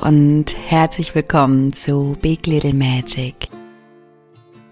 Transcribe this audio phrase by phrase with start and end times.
[0.00, 3.48] Und herzlich willkommen zu Big Little Magic.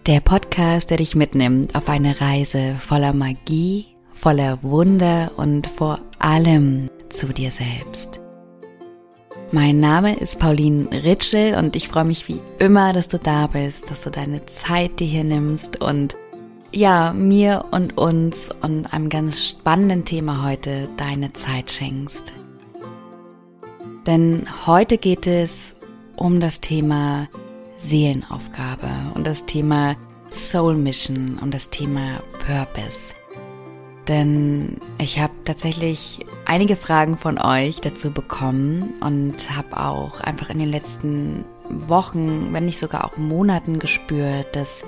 [0.07, 6.91] Der Podcast, der dich mitnimmt auf eine Reise voller Magie, voller Wunder und vor allem
[7.09, 8.21] zu dir selbst.
[9.51, 13.91] Mein Name ist Pauline Ritschel und ich freue mich wie immer, dass du da bist,
[13.91, 16.15] dass du deine Zeit dir hier nimmst und
[16.73, 22.33] ja, mir und uns und einem ganz spannenden Thema heute deine Zeit schenkst.
[24.07, 25.75] Denn heute geht es
[26.15, 27.29] um das Thema
[27.77, 29.97] Seelenaufgabe und das Thema
[30.31, 33.15] Soul Mission und das Thema Purpose.
[34.07, 40.61] Denn ich habe tatsächlich einige Fragen von euch dazu bekommen und habe auch einfach in
[40.61, 44.85] den letzten Wochen, wenn nicht sogar auch Monaten gespürt, dass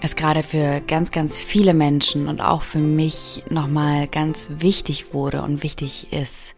[0.00, 5.42] es gerade für ganz, ganz viele Menschen und auch für mich nochmal ganz wichtig wurde
[5.42, 6.54] und wichtig ist,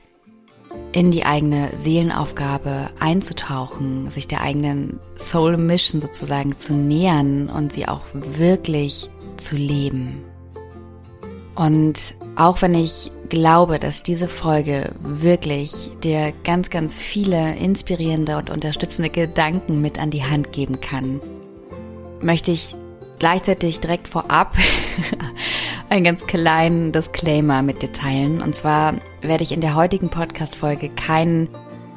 [0.97, 7.87] in die eigene Seelenaufgabe einzutauchen, sich der eigenen Soul Mission sozusagen zu nähern und sie
[7.87, 10.25] auch wirklich zu leben.
[11.55, 18.49] Und auch wenn ich glaube, dass diese Folge wirklich dir ganz, ganz viele inspirierende und
[18.49, 21.21] unterstützende Gedanken mit an die Hand geben kann,
[22.23, 22.75] möchte ich
[23.19, 24.57] gleichzeitig direkt vorab
[25.89, 28.43] einen ganz kleinen Disclaimer mit dir teilen.
[28.43, 31.49] Und zwar werde ich in der heutigen Podcast-Folge kein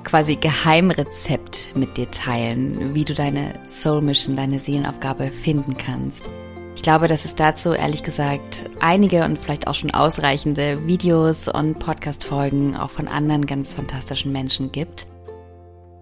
[0.03, 6.29] quasi Geheimrezept mit dir teilen, wie du deine Soul Mission, deine Seelenaufgabe finden kannst.
[6.75, 11.77] Ich glaube, dass es dazu ehrlich gesagt einige und vielleicht auch schon ausreichende Videos und
[11.79, 15.05] Podcast-Folgen auch von anderen ganz fantastischen Menschen gibt.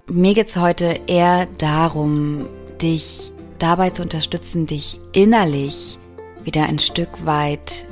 [0.10, 2.48] Mir geht es heute eher darum,
[2.82, 5.98] dich dabei zu unterstützen, dich innerlich
[6.44, 7.86] wieder ein Stück weit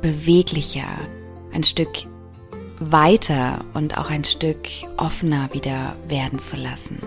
[0.00, 0.88] beweglicher,
[1.52, 1.90] ein Stück
[2.78, 4.66] weiter und auch ein Stück
[4.96, 6.98] offener wieder werden zu lassen.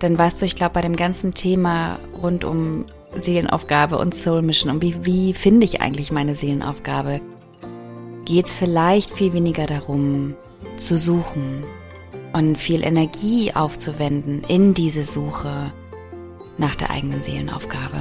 [0.00, 2.86] Denn weißt du, ich glaube, bei dem ganzen Thema rund um
[3.20, 7.20] Seelenaufgabe und Soul Mission und wie, wie finde ich eigentlich meine Seelenaufgabe,
[8.24, 10.34] geht es vielleicht viel weniger darum,
[10.76, 11.64] zu suchen
[12.32, 15.72] und viel Energie aufzuwenden in diese Suche
[16.58, 18.00] nach der eigenen Seelenaufgabe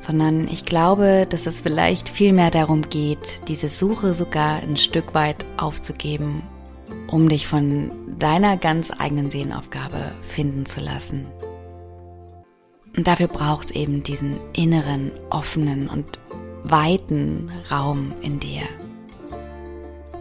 [0.00, 5.14] sondern ich glaube, dass es vielleicht viel mehr darum geht, diese Suche sogar ein Stück
[5.14, 6.42] weit aufzugeben,
[7.08, 11.26] um dich von deiner ganz eigenen Seelenaufgabe finden zu lassen.
[12.96, 16.18] Und dafür braucht es eben diesen inneren, offenen und
[16.64, 18.62] weiten Raum in dir.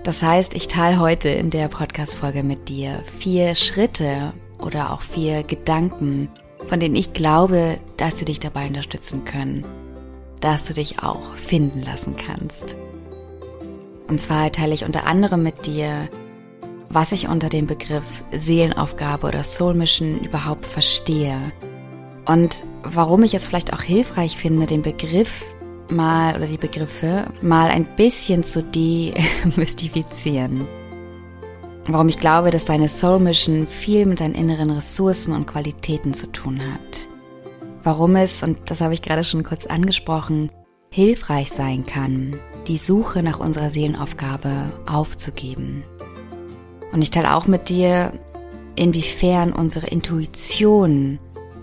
[0.03, 5.43] Das heißt, ich teile heute in der Podcast-Folge mit dir vier Schritte oder auch vier
[5.43, 6.29] Gedanken,
[6.67, 9.65] von denen ich glaube, dass sie dich dabei unterstützen können,
[10.39, 12.75] dass du dich auch finden lassen kannst.
[14.07, 16.09] Und zwar teile ich unter anderem mit dir,
[16.89, 21.51] was ich unter dem Begriff Seelenaufgabe oder Soul Mission überhaupt verstehe
[22.27, 25.45] und warum ich es vielleicht auch hilfreich finde, den Begriff
[25.89, 30.67] mal oder die Begriffe mal ein bisschen zu demystifizieren
[31.87, 36.27] warum ich glaube, dass deine Soul Mission viel mit deinen inneren Ressourcen und Qualitäten zu
[36.31, 37.09] tun hat.
[37.83, 40.51] Warum es, und das habe ich gerade schon kurz angesprochen,
[40.91, 44.51] hilfreich sein kann, die Suche nach unserer Seelenaufgabe
[44.85, 45.83] aufzugeben.
[46.91, 48.11] Und ich teile auch mit dir,
[48.75, 51.19] inwiefern unsere Intuition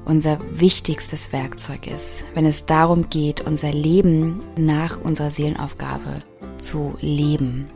[0.07, 6.21] unser wichtigstes Werkzeug ist, wenn es darum geht, unser Leben nach unserer Seelenaufgabe
[6.59, 7.69] zu leben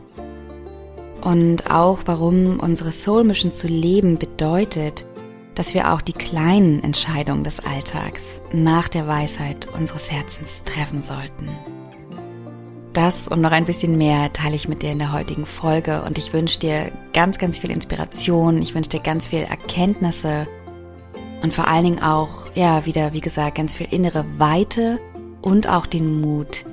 [1.21, 5.05] und auch warum unsere Soul Mission zu leben bedeutet,
[5.55, 11.49] dass wir auch die kleinen Entscheidungen des Alltags nach der Weisheit unseres Herzens treffen sollten.
[12.93, 16.01] Das und noch ein bisschen mehr teile ich mit dir in der heutigen Folge.
[16.03, 20.47] Und ich wünsche dir ganz, ganz viel Inspiration, ich wünsche dir ganz viel Erkenntnisse.
[21.43, 24.99] Und vor allen Dingen auch, ja, wieder, wie gesagt, ganz viel innere Weite
[25.41, 26.65] und auch den Mut,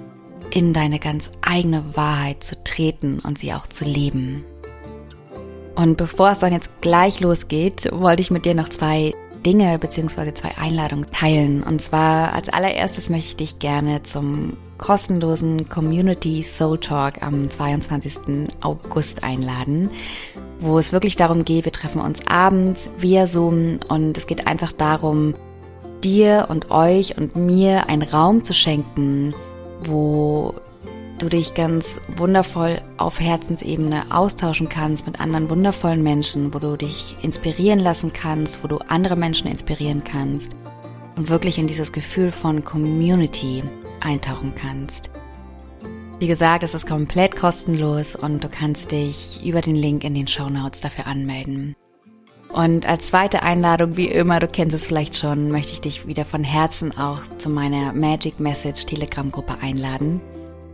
[0.57, 4.43] in deine ganz eigene Wahrheit zu treten und sie auch zu leben.
[5.75, 9.13] Und bevor es dann jetzt gleich losgeht, wollte ich mit dir noch zwei
[9.45, 10.33] Dinge bzw.
[10.33, 11.63] zwei Einladungen teilen.
[11.63, 18.49] Und zwar als allererstes möchte ich dich gerne zum kostenlosen Community Soul Talk am 22.
[18.63, 19.91] August einladen,
[20.61, 24.73] wo es wirklich darum geht, wir treffen uns abends via Zoom und es geht einfach
[24.73, 25.35] darum,
[26.03, 29.35] dir und euch und mir einen Raum zu schenken,
[29.85, 30.55] wo
[31.19, 37.17] du dich ganz wundervoll auf Herzensebene austauschen kannst mit anderen wundervollen Menschen, wo du dich
[37.23, 40.53] inspirieren lassen kannst, wo du andere Menschen inspirieren kannst
[41.17, 43.63] und wirklich in dieses Gefühl von Community
[44.01, 45.11] eintauchen kannst.
[46.19, 50.27] Wie gesagt, es ist komplett kostenlos und du kannst dich über den Link in den
[50.27, 51.77] Show Notes dafür anmelden.
[52.53, 56.25] Und als zweite Einladung, wie immer, du kennst es vielleicht schon, möchte ich dich wieder
[56.25, 60.21] von Herzen auch zu meiner Magic Message Telegram-Gruppe einladen,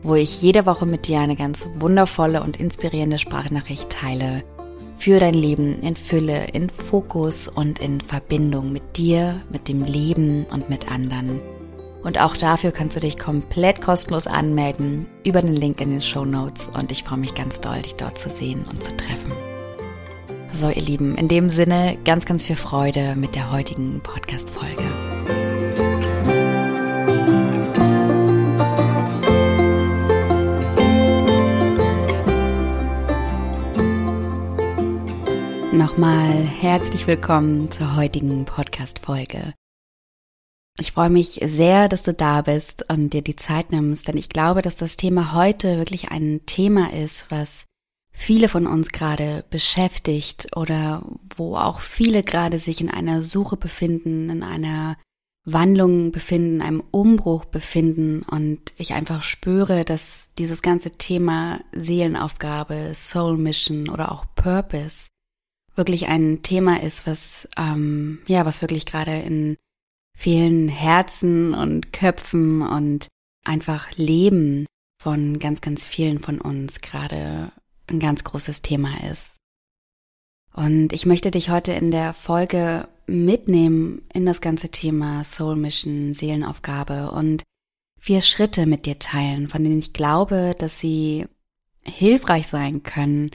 [0.02, 4.44] wo ich jede Woche mit dir eine ganz wundervolle und inspirierende Sprachnachricht teile
[5.02, 10.46] für dein Leben in Fülle, in Fokus und in Verbindung mit dir, mit dem Leben
[10.52, 11.40] und mit anderen.
[12.04, 16.24] Und auch dafür kannst du dich komplett kostenlos anmelden über den Link in den Show
[16.24, 19.32] Notes und ich freue mich ganz doll, dich dort zu sehen und zu treffen.
[20.54, 24.82] So, ihr Lieben, in dem Sinne ganz, ganz viel Freude mit der heutigen Podcast-Folge.
[35.72, 39.54] Nochmal herzlich willkommen zur heutigen Podcast-Folge.
[40.78, 44.28] Ich freue mich sehr, dass du da bist und dir die Zeit nimmst, denn ich
[44.28, 47.64] glaube, dass das Thema heute wirklich ein Thema ist, was
[48.12, 51.02] viele von uns gerade beschäftigt oder
[51.36, 54.96] wo auch viele gerade sich in einer Suche befinden, in einer
[55.44, 58.22] Wandlung befinden, einem Umbruch befinden.
[58.22, 65.08] Und ich einfach spüre, dass dieses ganze Thema Seelenaufgabe, Soul Mission oder auch Purpose
[65.74, 69.56] wirklich ein Thema ist, was ähm, ja, was wirklich gerade in
[70.16, 73.08] vielen Herzen und Köpfen und
[73.44, 74.66] einfach Leben
[75.00, 77.50] von ganz, ganz vielen von uns gerade
[77.92, 79.36] ein ganz großes Thema ist.
[80.54, 86.14] Und ich möchte dich heute in der Folge mitnehmen in das ganze Thema Soul Mission,
[86.14, 87.42] Seelenaufgabe und
[87.98, 91.26] vier Schritte mit dir teilen, von denen ich glaube, dass sie
[91.82, 93.30] hilfreich sein können,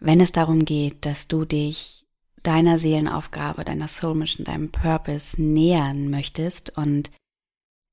[0.00, 2.04] wenn es darum geht, dass du dich
[2.42, 7.10] deiner Seelenaufgabe, deiner Soul Mission, deinem Purpose nähern möchtest und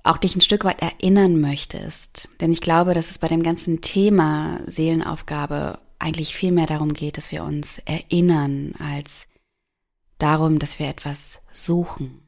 [0.04, 2.28] auch dich ein Stück weit erinnern möchtest.
[2.42, 7.18] Denn ich glaube, dass es bei dem ganzen Thema Seelenaufgabe eigentlich viel mehr darum geht,
[7.18, 9.28] dass wir uns erinnern, als
[10.18, 12.28] darum, dass wir etwas suchen.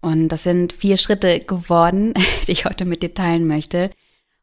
[0.00, 2.14] Und das sind vier Schritte geworden,
[2.46, 3.90] die ich heute mit dir teilen möchte.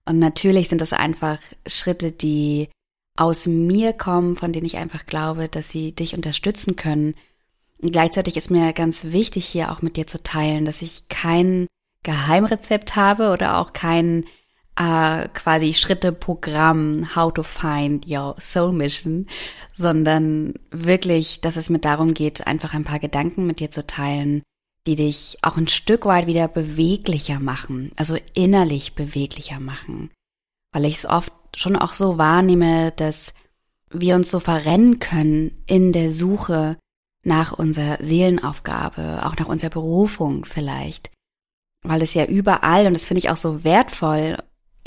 [0.05, 2.69] Und natürlich sind das einfach Schritte, die
[3.15, 7.15] aus mir kommen, von denen ich einfach glaube, dass sie dich unterstützen können.
[7.81, 11.67] Und gleichzeitig ist mir ganz wichtig, hier auch mit dir zu teilen, dass ich kein
[12.03, 14.25] Geheimrezept habe oder auch kein
[14.77, 19.27] äh, quasi Schritte-Programm, how to find your soul mission,
[19.73, 24.43] sondern wirklich, dass es mir darum geht, einfach ein paar Gedanken mit dir zu teilen,
[24.87, 30.11] die dich auch ein Stück weit wieder beweglicher machen, also innerlich beweglicher machen.
[30.71, 33.33] Weil ich es oft schon auch so wahrnehme, dass
[33.89, 36.77] wir uns so verrennen können in der Suche
[37.23, 41.11] nach unserer Seelenaufgabe, auch nach unserer Berufung vielleicht.
[41.81, 44.37] Weil es ja überall, und das finde ich auch so wertvoll,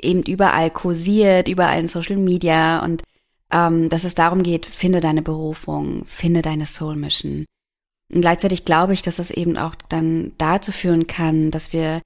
[0.02, 3.02] eben überall kursiert, überall in Social Media und
[3.50, 7.46] ähm, dass es darum geht, finde deine Berufung, finde deine Soul Mission.
[8.12, 12.02] Und gleichzeitig glaube ich, dass das eben auch dann dazu führen kann, dass wir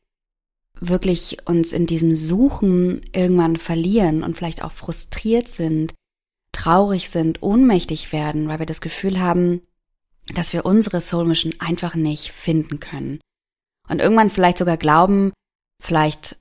[0.80, 5.94] wirklich uns in diesem Suchen irgendwann verlieren und vielleicht auch frustriert sind,
[6.50, 9.62] traurig sind, ohnmächtig werden, weil wir das Gefühl haben,
[10.34, 13.20] dass wir unsere Soul Mission einfach nicht finden können.
[13.88, 15.32] Und irgendwann vielleicht sogar glauben,
[15.80, 16.38] vielleicht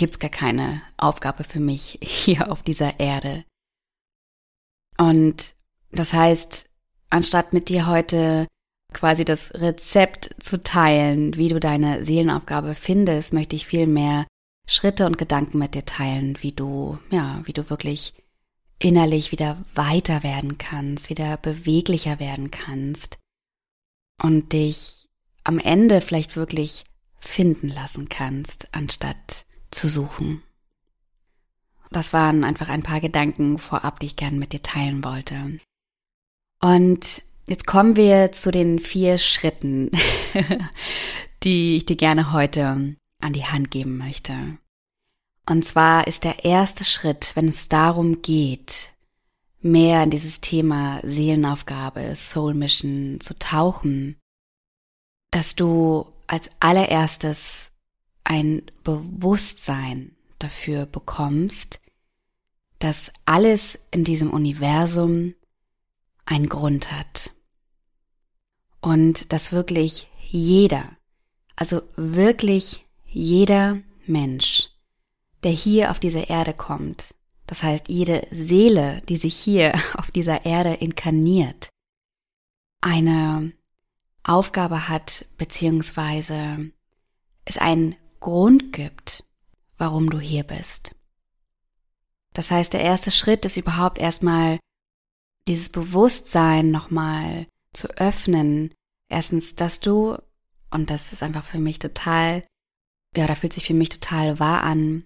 [0.00, 3.44] gibt's gar keine Aufgabe für mich hier auf dieser Erde.
[4.96, 5.54] Und
[5.92, 6.64] das heißt,
[7.10, 8.48] anstatt mit dir heute
[8.94, 14.26] quasi das Rezept zu teilen, wie du deine Seelenaufgabe findest, möchte ich viel mehr
[14.66, 18.14] Schritte und Gedanken mit dir teilen, wie du, ja, wie du wirklich
[18.78, 23.18] innerlich wieder weiter werden kannst, wieder beweglicher werden kannst
[24.22, 25.10] und dich
[25.44, 26.84] am Ende vielleicht wirklich
[27.18, 30.42] finden lassen kannst, anstatt zu suchen.
[31.90, 35.58] Das waren einfach ein paar Gedanken vorab, die ich gerne mit dir teilen wollte.
[36.60, 39.90] Und jetzt kommen wir zu den vier Schritten,
[41.42, 44.58] die ich dir gerne heute an die Hand geben möchte.
[45.48, 48.90] Und zwar ist der erste Schritt, wenn es darum geht,
[49.60, 54.16] mehr in dieses Thema Seelenaufgabe, Soul Mission zu tauchen,
[55.32, 57.69] dass du als allererstes
[58.24, 61.80] ein Bewusstsein dafür bekommst,
[62.78, 65.34] dass alles in diesem Universum
[66.24, 67.32] einen Grund hat.
[68.80, 70.96] Und dass wirklich jeder,
[71.56, 74.70] also wirklich jeder Mensch,
[75.42, 77.14] der hier auf diese Erde kommt,
[77.46, 81.68] das heißt jede Seele, die sich hier auf dieser Erde inkarniert,
[82.80, 83.52] eine
[84.22, 86.70] Aufgabe hat, beziehungsweise
[87.44, 89.24] es einen Grund gibt,
[89.78, 90.92] warum du hier bist.
[92.32, 94.58] Das heißt, der erste Schritt ist überhaupt erstmal
[95.48, 98.72] dieses Bewusstsein nochmal zu öffnen.
[99.08, 100.16] Erstens, dass du,
[100.70, 102.44] und das ist einfach für mich total,
[103.16, 105.04] ja, da fühlt sich für mich total wahr an,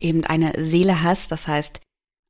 [0.00, 1.80] eben eine Seele hast, das heißt,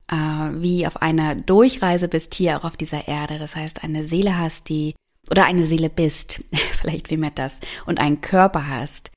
[0.07, 4.37] äh, wie auf einer Durchreise bist hier auch auf dieser Erde, das heißt, eine Seele
[4.37, 4.95] hast, die,
[5.31, 9.11] oder eine Seele bist, vielleicht wie mehr das, und einen Körper hast,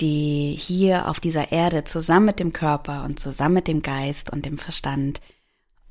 [0.00, 4.46] die hier auf dieser Erde zusammen mit dem Körper und zusammen mit dem Geist und
[4.46, 5.20] dem Verstand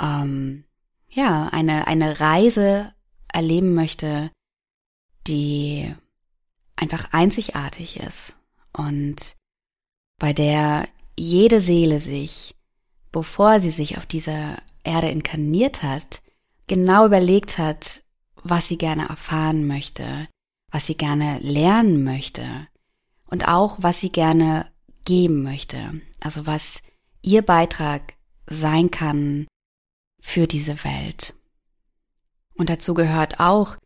[0.01, 0.63] ähm,
[1.09, 2.93] ja eine eine Reise
[3.31, 4.31] erleben möchte,
[5.27, 5.93] die
[6.75, 8.37] einfach einzigartig ist
[8.73, 9.35] und
[10.17, 12.55] bei der jede Seele sich,
[13.11, 16.21] bevor sie sich auf dieser Erde inkarniert hat,
[16.67, 18.03] genau überlegt hat,
[18.43, 20.27] was sie gerne erfahren möchte,
[20.71, 22.67] was sie gerne lernen möchte
[23.31, 24.67] und auch, was sie gerne
[25.05, 26.01] geben möchte.
[26.19, 26.81] Also was
[27.23, 28.13] ihr Beitrag
[28.45, 29.47] sein kann
[30.21, 31.33] für diese Welt.
[32.55, 33.77] Und dazu gehört auch,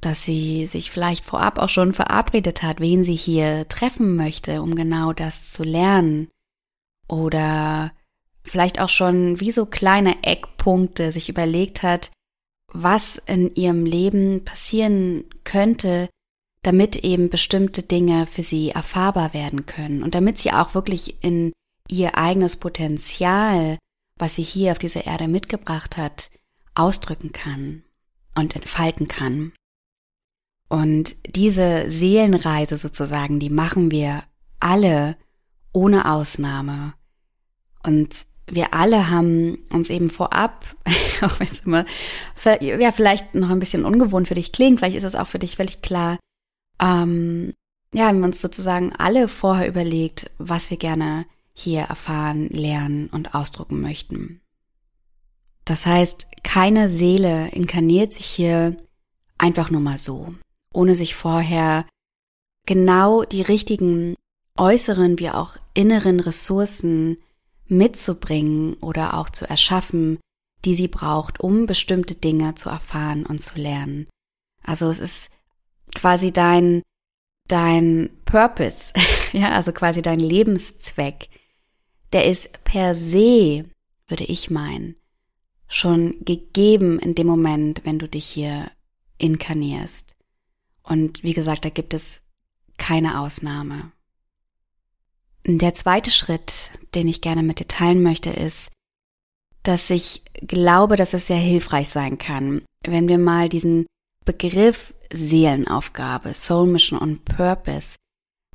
[0.00, 4.74] dass sie sich vielleicht vorab auch schon verabredet hat, wen sie hier treffen möchte, um
[4.74, 6.28] genau das zu lernen.
[7.08, 7.92] Oder
[8.42, 12.10] vielleicht auch schon wie so kleine Eckpunkte sich überlegt hat,
[12.72, 16.08] was in ihrem Leben passieren könnte,
[16.64, 21.52] damit eben bestimmte Dinge für sie erfahrbar werden können und damit sie auch wirklich in
[21.88, 23.78] ihr eigenes Potenzial,
[24.18, 26.30] was sie hier auf dieser Erde mitgebracht hat,
[26.74, 27.84] ausdrücken kann
[28.34, 29.52] und entfalten kann.
[30.68, 34.24] Und diese Seelenreise sozusagen, die machen wir
[34.58, 35.16] alle
[35.72, 36.94] ohne Ausnahme.
[37.82, 40.64] Und wir alle haben uns eben vorab,
[41.20, 41.84] auch wenn es immer,
[42.60, 45.56] ja, vielleicht noch ein bisschen ungewohnt für dich klingt, vielleicht ist es auch für dich
[45.56, 46.18] völlig klar,
[46.80, 47.54] ähm,
[47.92, 53.34] ja, haben wir uns sozusagen alle vorher überlegt, was wir gerne hier erfahren, lernen und
[53.34, 54.40] ausdrucken möchten.
[55.64, 58.76] Das heißt, keine Seele inkarniert sich hier
[59.38, 60.34] einfach nur mal so,
[60.72, 61.86] ohne sich vorher
[62.66, 64.16] genau die richtigen
[64.58, 67.18] äußeren wie auch inneren Ressourcen
[67.66, 70.18] mitzubringen oder auch zu erschaffen,
[70.64, 74.06] die sie braucht, um bestimmte Dinge zu erfahren und zu lernen.
[74.62, 75.30] Also es ist
[75.94, 76.82] quasi dein,
[77.48, 78.92] dein Purpose,
[79.32, 81.28] ja, also quasi dein Lebenszweck,
[82.12, 83.64] der ist per se,
[84.08, 84.96] würde ich meinen,
[85.68, 88.70] schon gegeben in dem Moment, wenn du dich hier
[89.18, 90.16] inkarnierst.
[90.82, 92.20] Und wie gesagt, da gibt es
[92.76, 93.92] keine Ausnahme.
[95.46, 98.70] Der zweite Schritt, den ich gerne mit dir teilen möchte, ist,
[99.62, 103.86] dass ich glaube, dass es sehr hilfreich sein kann, wenn wir mal diesen
[104.24, 107.96] Begriff Seelenaufgabe, Soul Mission und Purpose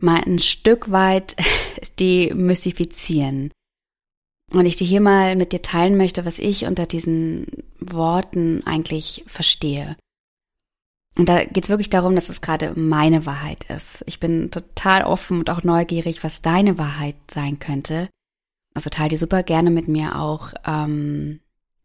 [0.02, 1.36] mal ein Stück weit
[2.00, 3.52] demystifizieren.
[4.52, 7.48] Und ich dir hier mal mit dir teilen möchte, was ich unter diesen
[7.80, 9.96] Worten eigentlich verstehe.
[11.18, 14.04] Und da geht es wirklich darum, dass es gerade meine Wahrheit ist.
[14.08, 18.10] Ich bin total offen und auch neugierig, was deine Wahrheit sein könnte.
[18.74, 21.42] Also teile die super gerne mit mir auch, ähm,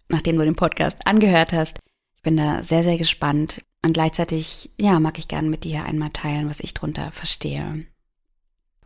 [0.08, 1.78] nachdem du den Podcast angehört hast.
[2.16, 6.10] Ich bin da sehr, sehr gespannt, und gleichzeitig, ja, mag ich gerne mit dir einmal
[6.10, 7.84] teilen, was ich drunter verstehe.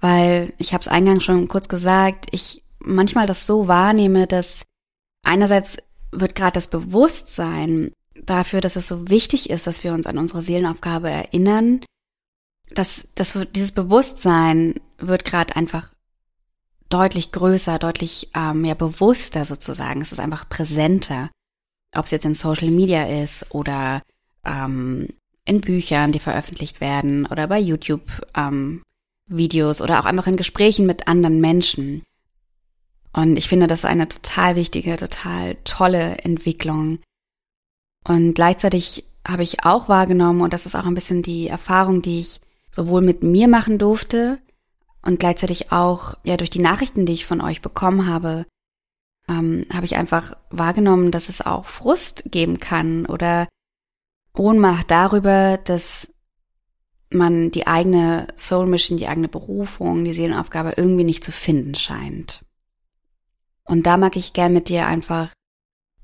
[0.01, 4.65] Weil, ich habe es eingangs schon kurz gesagt, ich manchmal das so wahrnehme, dass
[5.23, 5.79] einerseits
[6.11, 7.93] wird gerade das Bewusstsein
[8.25, 11.85] dafür, dass es so wichtig ist, dass wir uns an unsere Seelenaufgabe erinnern,
[12.71, 15.93] dass, dass dieses Bewusstsein wird gerade einfach
[16.89, 20.03] deutlich größer, deutlich ähm, ja, bewusster sozusagen.
[20.03, 21.31] Es ist einfach präsenter.
[21.95, 24.03] Ob es jetzt in Social Media ist oder
[24.49, 25.09] ähm,
[25.45, 28.03] in Büchern, die veröffentlicht werden oder bei YouTube
[28.37, 28.83] ähm,
[29.31, 32.03] oder auch einfach in Gesprächen mit anderen Menschen.
[33.13, 37.01] Und ich finde, das ist eine total wichtige, total tolle Entwicklung.
[38.07, 42.21] Und gleichzeitig habe ich auch wahrgenommen, und das ist auch ein bisschen die Erfahrung, die
[42.21, 42.41] ich
[42.71, 44.39] sowohl mit mir machen durfte
[45.03, 48.47] und gleichzeitig auch ja durch die Nachrichten, die ich von euch bekommen habe,
[49.29, 53.49] ähm, habe ich einfach wahrgenommen, dass es auch Frust geben kann oder
[54.39, 56.13] Ohnmacht darüber, dass
[57.11, 62.41] man die eigene Soul Mission, die eigene Berufung, die Seelenaufgabe irgendwie nicht zu finden scheint.
[63.65, 65.33] Und da mag ich gern mit dir einfach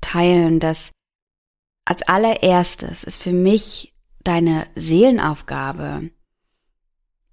[0.01, 0.91] teilen, dass
[1.85, 6.09] als allererstes ist für mich deine Seelenaufgabe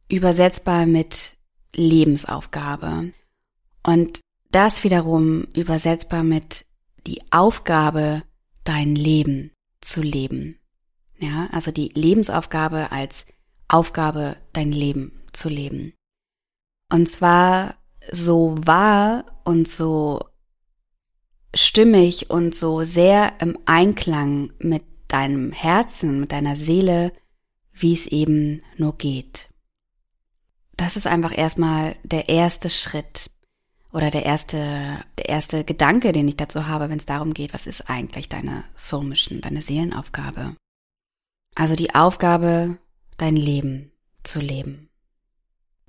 [0.08, 1.36] übersetzbar mit
[1.74, 3.12] Lebensaufgabe.
[3.82, 6.66] Und das wiederum übersetzbar mit
[7.06, 8.22] die Aufgabe,
[8.64, 10.61] dein Leben zu leben.
[11.22, 13.26] Ja, also die Lebensaufgabe als
[13.68, 15.94] Aufgabe, dein Leben zu leben.
[16.90, 17.76] Und zwar
[18.10, 20.24] so wahr und so
[21.54, 27.12] stimmig und so sehr im Einklang mit deinem Herzen, mit deiner Seele,
[27.72, 29.48] wie es eben nur geht.
[30.76, 33.30] Das ist einfach erstmal der erste Schritt
[33.92, 37.68] oder der erste, der erste Gedanke, den ich dazu habe, wenn es darum geht, was
[37.68, 40.56] ist eigentlich deine Soul Mission, deine Seelenaufgabe?
[41.54, 42.78] Also die Aufgabe,
[43.16, 43.92] dein Leben
[44.22, 44.88] zu leben.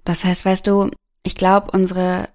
[0.04, 0.92] Das heißt, weißt du,
[1.24, 2.30] ich glaube, unsere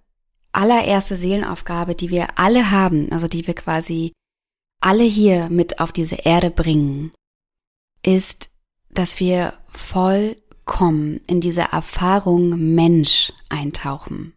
[0.53, 4.13] allererste Seelenaufgabe, die wir alle haben, also die wir quasi
[4.81, 7.13] alle hier mit auf diese Erde bringen,
[8.03, 8.51] ist,
[8.91, 14.35] dass wir vollkommen in diese Erfahrung Mensch eintauchen.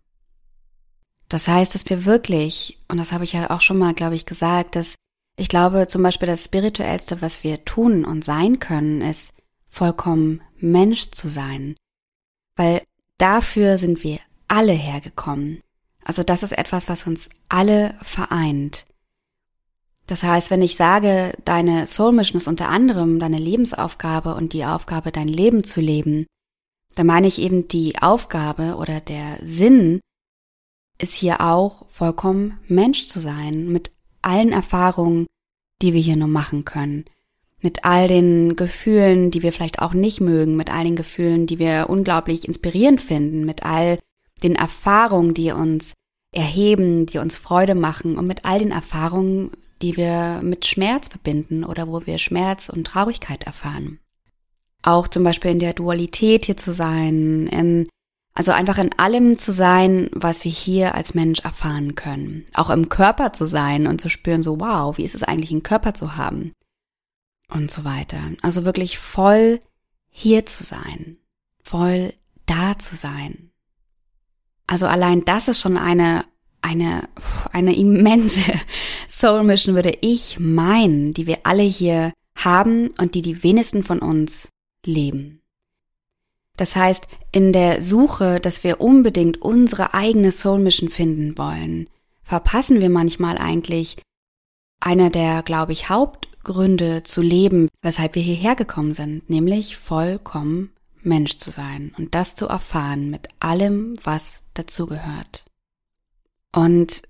[1.30, 4.26] Das heißt, dass wir wirklich, und das habe ich ja auch schon mal, glaube ich,
[4.26, 4.96] gesagt, dass
[5.42, 9.34] ich glaube zum Beispiel das Spirituellste, was wir tun und sein können, ist
[9.68, 11.76] vollkommen Mensch zu sein.
[12.56, 12.84] Weil
[13.18, 15.62] dafür sind wir alle hergekommen.
[16.04, 18.86] Also das ist etwas, was uns alle vereint.
[20.06, 24.66] Das heißt, wenn ich sage, deine Soul Mission ist unter anderem deine Lebensaufgabe und die
[24.66, 26.28] Aufgabe, dein Leben zu leben,
[26.94, 30.02] dann meine ich eben die Aufgabe oder der Sinn
[31.00, 35.26] ist hier auch vollkommen Mensch zu sein, mit allen Erfahrungen,
[35.82, 37.06] die wir hier nur machen können,
[37.62, 41.60] mit all den Gefühlen, die wir vielleicht auch nicht mögen, mit all den Gefühlen, die
[41.60, 44.00] wir unglaublich inspirierend finden, mit all
[44.44, 45.94] den Erfahrungen, die uns
[46.34, 51.64] erheben, die uns Freude machen und mit all den Erfahrungen, die wir mit Schmerz verbinden
[51.64, 54.00] oder wo wir Schmerz und Traurigkeit erfahren.
[54.84, 57.88] Auch zum Beispiel in der Dualität hier zu sein, in
[58.34, 62.46] also einfach in allem zu sein, was wir hier als Mensch erfahren können.
[62.54, 65.64] Auch im Körper zu sein und zu spüren, so wow, wie ist es eigentlich, einen
[65.64, 66.54] Körper zu haben?
[67.50, 68.20] Und so weiter.
[68.42, 69.60] Also wirklich voll
[70.10, 71.18] hier zu sein.
[71.62, 72.14] Voll
[72.46, 73.51] da zu sein.
[74.68, 76.24] Also allein das ist schon eine,
[76.62, 77.10] eine,
[77.51, 78.42] eine immense
[79.10, 84.00] Soul Mission, würde ich meinen, die wir alle hier haben und die die wenigsten von
[84.00, 84.48] uns
[84.86, 85.41] leben.
[86.57, 91.90] Das heißt, in der Suche, dass wir unbedingt unsere eigene Soul Mission finden wollen,
[92.24, 93.98] verpassen wir manchmal eigentlich
[94.79, 100.72] einer der, glaube ich, Hauptgründe zu leben, weshalb wir hierher gekommen sind, nämlich vollkommen
[101.03, 105.46] Mensch zu sein und das zu erfahren mit allem, was dazugehört.
[106.53, 107.03] Und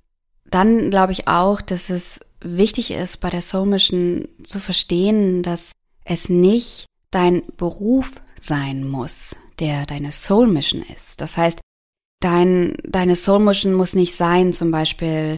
[0.46, 5.72] dann glaube ich auch, dass es wichtig ist, bei der Soul Mission zu verstehen, dass
[6.04, 11.22] es nicht dein Beruf sein muss, der deine Soul Mission ist.
[11.22, 11.60] Das heißt,
[12.20, 15.36] dein, deine Soul Mission muss nicht sein, zum Beispiel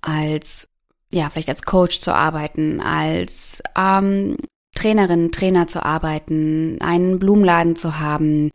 [0.00, 0.68] als,
[1.10, 4.36] ja, vielleicht als Coach zu arbeiten, als ähm,
[4.74, 8.50] Trainerin, Trainer zu arbeiten, einen Blumenladen zu haben,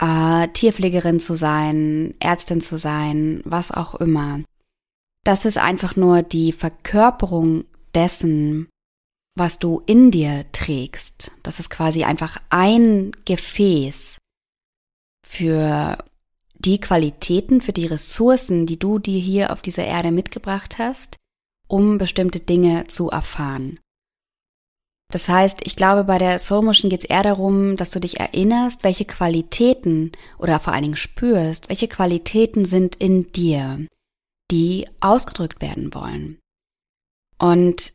[0.00, 4.40] äh, Tierpflegerin zu sein, Ärztin zu sein, was auch immer.
[5.24, 8.68] Das ist einfach nur die Verkörperung dessen,
[9.40, 11.32] was du in dir trägst.
[11.42, 14.18] Das ist quasi einfach ein Gefäß
[15.26, 15.96] für
[16.58, 21.16] die Qualitäten, für die Ressourcen, die du dir hier auf dieser Erde mitgebracht hast,
[21.66, 23.80] um bestimmte Dinge zu erfahren.
[25.10, 28.20] Das heißt, ich glaube, bei der Soul Motion geht es eher darum, dass du dich
[28.20, 33.86] erinnerst, welche Qualitäten oder vor allen Dingen spürst, welche Qualitäten sind in dir,
[34.50, 36.38] die ausgedrückt werden wollen.
[37.38, 37.94] Und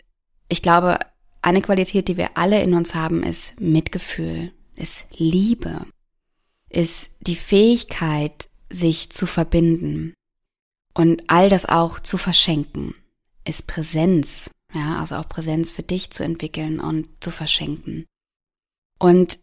[0.49, 0.97] ich glaube,
[1.45, 5.85] eine Qualität, die wir alle in uns haben, ist Mitgefühl, ist Liebe,
[6.69, 10.15] ist die Fähigkeit, sich zu verbinden
[10.95, 12.95] und all das auch zu verschenken,
[13.47, 18.05] ist Präsenz, ja, also auch Präsenz für dich zu entwickeln und zu verschenken.
[18.97, 19.37] Und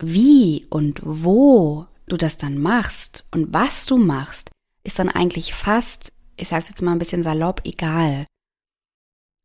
[0.00, 4.50] wie und wo du das dann machst und was du machst,
[4.82, 8.26] ist dann eigentlich fast, ich sag's jetzt mal ein bisschen salopp, egal.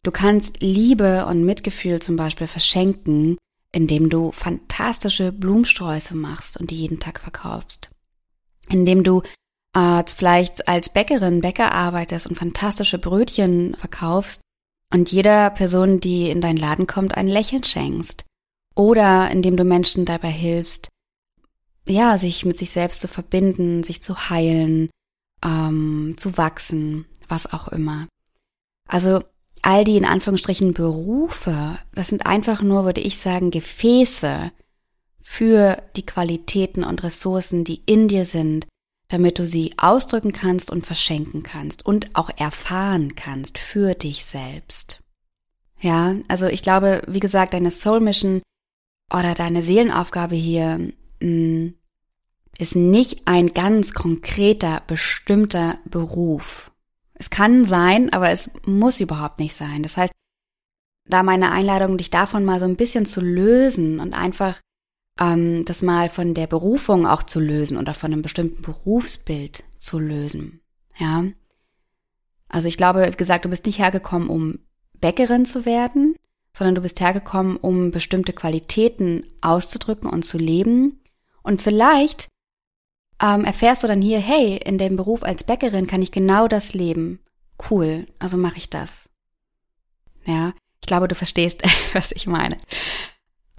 [0.07, 3.37] Du kannst Liebe und Mitgefühl zum Beispiel verschenken,
[3.73, 7.89] indem du fantastische Blumensträuße machst und die jeden Tag verkaufst.
[8.69, 9.21] Indem du
[9.75, 14.39] äh, vielleicht als Bäckerin, Bäcker arbeitest und fantastische Brötchen verkaufst
[14.93, 18.23] und jeder Person, die in deinen Laden kommt, ein Lächeln schenkst.
[18.75, 20.87] Oder indem du Menschen dabei hilfst,
[21.85, 24.89] ja, sich mit sich selbst zu verbinden, sich zu heilen,
[25.43, 28.07] ähm, zu wachsen, was auch immer.
[28.87, 29.21] Also
[29.67, 34.53] all die in Anführungsstrichen Berufe, das sind einfach nur, würde ich sagen, Gefäße
[35.21, 38.65] für die Qualitäten und Ressourcen, die in dir sind,
[39.09, 45.01] damit du sie ausdrücken kannst und verschenken kannst und auch erfahren kannst für dich selbst.
[45.81, 48.41] Ja, also ich glaube, wie gesagt, deine Soul Mission
[49.13, 50.77] oder deine Seelenaufgabe hier
[51.21, 51.73] mh, mm,
[52.57, 56.71] ist nicht ein ganz konkreter, bestimmter Beruf.
[57.19, 59.83] Es kann sein, aber es muss überhaupt nicht sein.
[59.83, 60.13] Das heißt,
[61.05, 64.59] da meine Einladung, dich davon mal so ein bisschen zu lösen und einfach
[65.19, 69.99] ähm, das mal von der Berufung auch zu lösen oder von einem bestimmten Berufsbild zu
[69.99, 70.61] lösen.
[70.97, 71.25] Ja.
[72.49, 74.59] Also ich glaube, wie gesagt, du bist nicht hergekommen, um
[74.99, 76.15] Bäckerin zu werden,
[76.53, 81.01] sondern du bist hergekommen, um bestimmte Qualitäten auszudrücken und zu leben.
[81.43, 82.27] Und vielleicht
[83.21, 86.73] ähm, erfährst du dann hier, hey, in dem Beruf als Bäckerin kann ich genau das
[86.73, 87.19] leben.
[87.69, 89.09] Cool, also mache ich das.
[90.25, 92.57] Ja, ich glaube, du verstehst, was ich meine.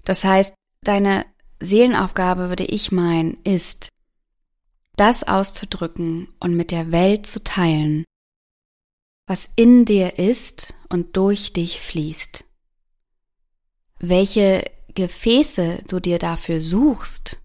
[0.04, 1.26] Das heißt, deine
[1.60, 3.88] Seelenaufgabe, würde ich meinen, ist,
[4.96, 8.04] das auszudrücken und mit der Welt zu teilen,
[9.26, 12.44] was in dir ist und durch dich fließt.
[14.00, 17.40] Welche Gefäße du dir dafür suchst,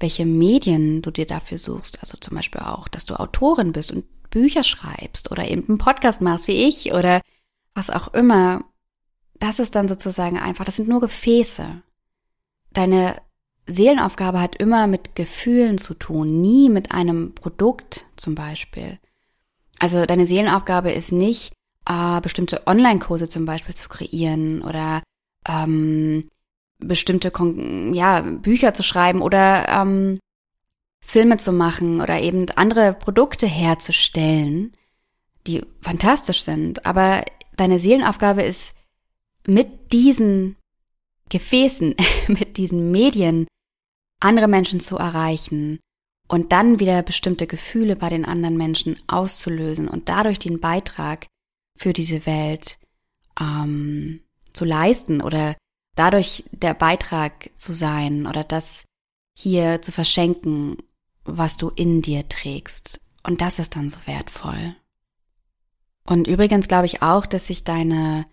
[0.00, 4.04] welche Medien du dir dafür suchst, also zum Beispiel auch, dass du Autorin bist und
[4.30, 7.20] Bücher schreibst oder eben einen Podcast machst wie ich oder
[7.74, 8.64] was auch immer,
[9.38, 11.82] das ist dann sozusagen einfach, das sind nur Gefäße.
[12.72, 13.16] Deine
[13.66, 18.98] Seelenaufgabe hat immer mit Gefühlen zu tun, nie mit einem Produkt zum Beispiel.
[19.78, 21.52] Also deine Seelenaufgabe ist nicht,
[21.88, 25.02] äh, bestimmte Online-Kurse zum Beispiel zu kreieren oder
[25.48, 26.28] ähm,
[26.78, 27.32] bestimmte
[27.92, 30.18] ja, Bücher zu schreiben oder ähm,
[31.04, 34.72] Filme zu machen oder eben andere Produkte herzustellen,
[35.46, 36.84] die fantastisch sind.
[36.86, 37.24] Aber
[37.56, 38.74] deine Seelenaufgabe ist
[39.46, 40.56] mit diesen
[41.30, 41.94] Gefäßen,
[42.28, 43.46] mit diesen Medien
[44.20, 45.80] andere Menschen zu erreichen
[46.28, 51.26] und dann wieder bestimmte Gefühle bei den anderen Menschen auszulösen und dadurch den Beitrag
[51.76, 52.78] für diese Welt
[53.40, 54.20] ähm,
[54.52, 55.56] zu leisten oder
[55.98, 58.84] dadurch der Beitrag zu sein oder das
[59.36, 60.76] hier zu verschenken,
[61.24, 63.00] was du in dir trägst.
[63.22, 64.74] Und das ist dann so wertvoll.
[66.04, 68.26] Und übrigens glaube ich auch, dass sich deine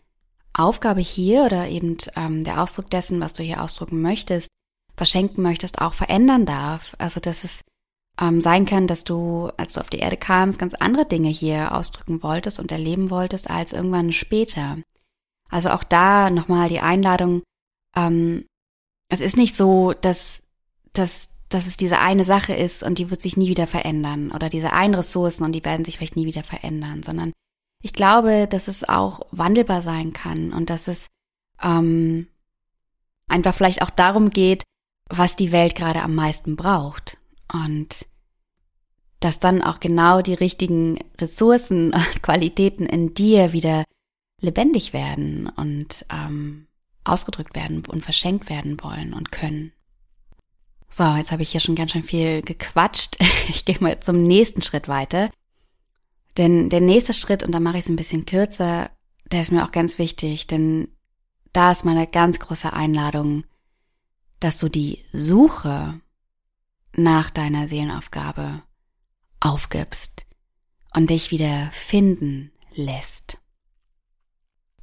[0.54, 4.48] Aufgabe hier oder eben ähm, der Ausdruck dessen, was du hier ausdrücken möchtest,
[4.96, 6.96] verschenken möchtest, auch verändern darf.
[7.00, 7.62] Also dass es
[8.22, 11.76] ähm, sein kann, dass du, als du auf die Erde kamst, ganz andere Dinge hier
[11.76, 14.78] ausdrücken wolltest und erleben wolltest als irgendwann später.
[15.50, 17.44] Also auch da nochmal die Einladung,
[17.96, 18.46] ähm,
[19.10, 20.44] es ist nicht so, dass,
[20.94, 24.50] dass, dass es diese eine Sache ist und die wird sich nie wieder verändern oder
[24.50, 27.32] diese einen Ressourcen und die werden sich vielleicht nie wieder verändern, sondern
[27.82, 31.08] ich glaube, dass es auch wandelbar sein kann und dass es
[31.62, 32.28] ähm,
[33.28, 34.64] einfach vielleicht auch darum geht,
[35.10, 37.18] was die Welt gerade am meisten braucht.
[37.52, 38.08] Und
[39.20, 43.84] dass dann auch genau die richtigen Ressourcen und Qualitäten in dir wieder
[44.42, 46.68] lebendig werden und ähm,
[47.06, 49.72] ausgedrückt werden und verschenkt werden wollen und können.
[50.90, 53.18] So, jetzt habe ich hier schon ganz schön viel gequatscht.
[53.48, 55.30] Ich gehe mal zum nächsten Schritt weiter.
[56.38, 58.90] Denn der nächste Schritt, und da mache ich es ein bisschen kürzer,
[59.32, 60.88] der ist mir auch ganz wichtig, denn
[61.54, 63.46] da ist meine ganz große Einladung,
[64.40, 66.02] dass du die Suche
[66.94, 68.64] nach deiner Seelenaufgabe
[69.40, 70.26] aufgibst
[70.94, 73.38] und dich wieder finden lässt.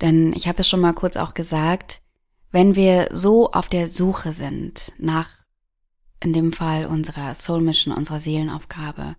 [0.00, 2.01] Denn ich habe es schon mal kurz auch gesagt,
[2.52, 5.28] wenn wir so auf der Suche sind nach,
[6.22, 9.16] in dem Fall unserer Soul Mission, unserer Seelenaufgabe,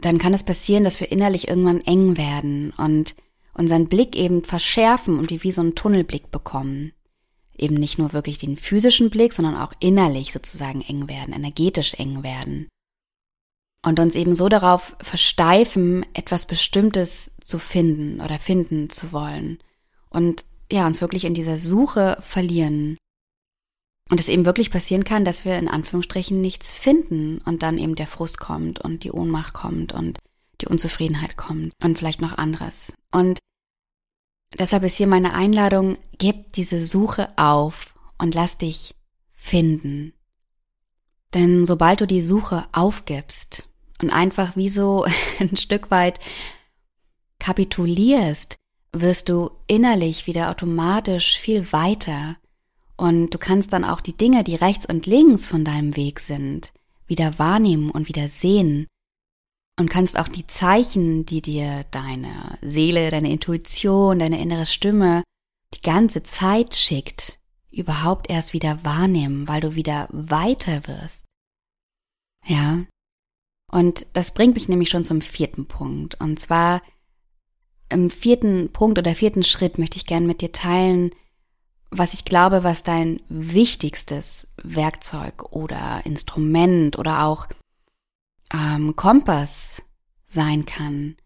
[0.00, 3.14] dann kann es passieren, dass wir innerlich irgendwann eng werden und
[3.54, 6.92] unseren Blick eben verschärfen und wie so einen Tunnelblick bekommen
[7.58, 12.22] eben nicht nur wirklich den physischen Blick, sondern auch innerlich sozusagen eng werden, energetisch eng
[12.22, 12.68] werden.
[13.84, 19.58] Und uns eben so darauf versteifen, etwas Bestimmtes zu finden oder finden zu wollen.
[20.08, 22.96] Und ja, uns wirklich in dieser Suche verlieren.
[24.10, 27.94] Und es eben wirklich passieren kann, dass wir in Anführungsstrichen nichts finden und dann eben
[27.94, 30.18] der Frust kommt und die Ohnmacht kommt und
[30.62, 32.94] die Unzufriedenheit kommt und vielleicht noch anderes.
[33.12, 33.38] Und
[34.56, 38.94] Deshalb ist hier meine Einladung, gib diese Suche auf und lass dich
[39.34, 40.14] finden.
[41.34, 43.68] Denn sobald du die Suche aufgibst
[44.00, 45.04] und einfach wie so
[45.38, 46.18] ein Stück weit
[47.38, 48.56] kapitulierst,
[48.92, 52.36] wirst du innerlich wieder automatisch viel weiter
[52.96, 56.72] und du kannst dann auch die Dinge, die rechts und links von deinem Weg sind,
[57.06, 58.86] wieder wahrnehmen und wieder sehen
[59.78, 65.22] und kannst auch die Zeichen, die dir deine Seele, deine Intuition, deine innere Stimme
[65.74, 67.38] die ganze Zeit schickt,
[67.70, 71.24] überhaupt erst wieder wahrnehmen, weil du wieder weiter wirst.
[72.44, 72.84] Ja.
[73.70, 76.18] Und das bringt mich nämlich schon zum vierten Punkt.
[76.20, 76.82] Und zwar
[77.90, 81.10] im vierten Punkt oder vierten Schritt möchte ich gerne mit dir teilen,
[81.90, 87.46] was ich glaube, was dein wichtigstes Werkzeug oder Instrument oder auch
[88.52, 89.82] ähm, Kompass
[90.26, 91.16] sein kann,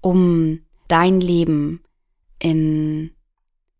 [0.00, 1.82] um dein Leben
[2.38, 3.12] in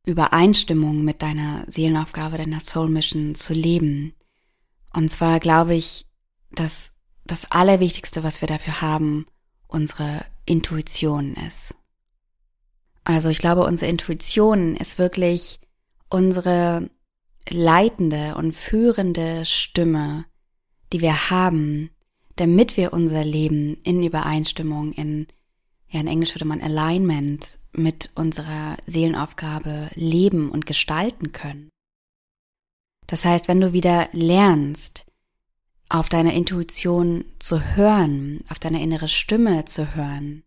[0.06, 4.14] Übereinstimmung mit deiner Seelenaufgabe, deiner Soul Mission zu leben.
[4.94, 6.06] Und zwar glaube ich,
[6.50, 6.92] dass
[7.24, 9.26] das Allerwichtigste, was wir dafür haben,
[9.68, 11.74] unsere Intuition ist.
[13.04, 15.60] Also ich glaube, unsere Intuition ist wirklich
[16.08, 16.90] unsere
[17.48, 20.24] leitende und führende Stimme,
[20.92, 21.90] die wir haben,
[22.36, 25.26] damit wir unser Leben in Übereinstimmung, in,
[25.88, 31.70] ja, in Englisch würde man Alignment mit unserer Seelenaufgabe leben und gestalten können.
[33.06, 35.06] Das heißt, wenn du wieder lernst,
[35.88, 40.42] auf deine Intuition zu hören, auf deine innere Stimme zu hören,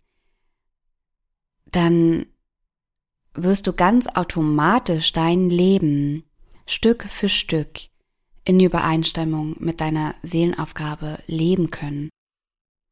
[1.72, 2.26] dann
[3.36, 6.24] wirst du ganz automatisch dein Leben
[6.66, 7.80] Stück für Stück
[8.44, 12.10] in Übereinstimmung mit deiner Seelenaufgabe leben können.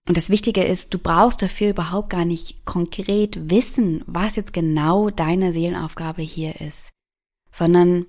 [0.08, 5.10] Und das Wichtige ist, du brauchst dafür überhaupt gar nicht konkret wissen, was jetzt genau
[5.10, 6.90] deine Seelenaufgabe hier ist,
[7.52, 8.08] sondern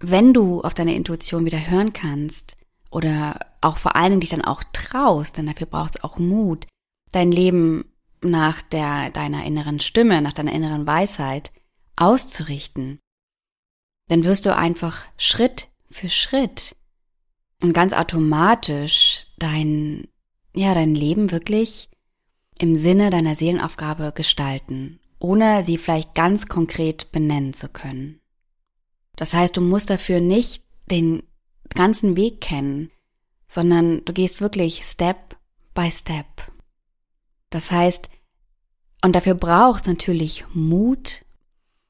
[0.00, 2.56] wenn du auf deine Intuition wieder hören kannst
[2.90, 6.66] oder auch vor allen Dingen dich dann auch traust, denn dafür braucht es auch Mut,
[7.10, 7.90] dein Leben
[8.22, 11.52] nach der, deiner inneren Stimme, nach deiner inneren Weisheit
[11.96, 12.98] auszurichten,
[14.08, 16.76] dann wirst du einfach Schritt für Schritt
[17.62, 20.08] und ganz automatisch dein,
[20.54, 21.88] ja, dein Leben wirklich
[22.58, 28.20] im Sinne deiner Seelenaufgabe gestalten, ohne sie vielleicht ganz konkret benennen zu können.
[29.16, 31.22] Das heißt, du musst dafür nicht den
[31.70, 32.90] ganzen Weg kennen,
[33.48, 35.36] sondern du gehst wirklich Step
[35.74, 36.26] by Step.
[37.56, 38.10] Das heißt,
[39.02, 41.24] und dafür braucht es natürlich Mut,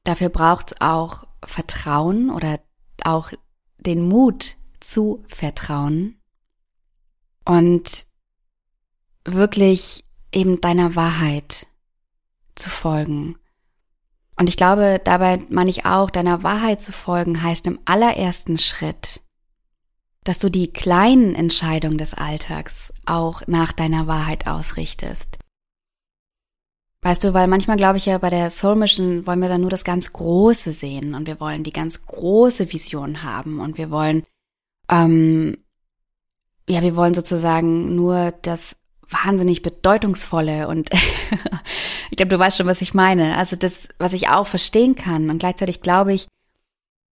[0.05, 2.61] dafür braucht es auch Vertrauen oder
[3.03, 3.33] auch
[3.77, 6.21] den Mut zu vertrauen
[7.43, 8.07] und
[9.25, 11.67] wirklich eben deiner Wahrheit
[12.55, 13.37] zu folgen.
[14.37, 19.19] Und ich glaube, dabei meine ich auch, deiner Wahrheit zu folgen heißt im allerersten Schritt,
[20.23, 25.39] dass du die kleinen Entscheidungen des Alltags auch nach deiner Wahrheit ausrichtest.
[27.01, 29.69] Weißt du, weil manchmal glaube ich ja, bei der Soul Mission wollen wir dann nur
[29.69, 34.23] das ganz Große sehen und wir wollen die ganz große Vision haben und wir wollen,
[34.89, 35.57] ähm,
[36.67, 38.75] ja, wir wollen sozusagen nur das
[39.09, 40.89] wahnsinnig bedeutungsvolle und
[42.11, 43.37] ich glaube, du weißt schon, was ich meine.
[43.37, 46.27] Also das, was ich auch verstehen kann und gleichzeitig glaube ich,